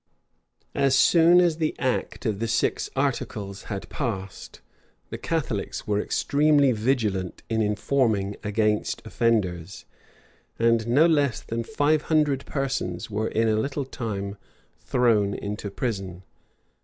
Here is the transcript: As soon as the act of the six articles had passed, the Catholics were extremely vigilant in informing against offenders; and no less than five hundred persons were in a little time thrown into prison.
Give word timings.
As 0.73 0.97
soon 0.97 1.39
as 1.39 1.57
the 1.57 1.77
act 1.77 2.25
of 2.25 2.39
the 2.39 2.47
six 2.47 2.89
articles 2.95 3.65
had 3.65 3.87
passed, 3.89 4.59
the 5.11 5.17
Catholics 5.19 5.85
were 5.85 6.01
extremely 6.01 6.71
vigilant 6.71 7.43
in 7.49 7.61
informing 7.61 8.35
against 8.43 9.05
offenders; 9.05 9.85
and 10.57 10.87
no 10.87 11.05
less 11.05 11.41
than 11.43 11.63
five 11.63 12.01
hundred 12.01 12.47
persons 12.47 13.11
were 13.11 13.27
in 13.27 13.47
a 13.47 13.59
little 13.59 13.85
time 13.85 14.37
thrown 14.79 15.35
into 15.35 15.69
prison. 15.69 16.23